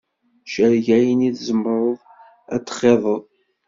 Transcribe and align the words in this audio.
Cerreg 0.51 0.87
ayen 0.97 1.27
i 1.27 1.29
tzemreḍ 1.35 1.97
ad 2.55 2.61
t-txiḍeḍ. 2.63 3.23